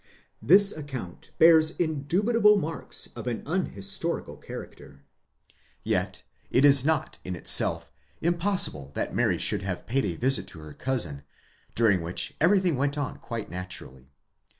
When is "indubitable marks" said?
1.79-3.09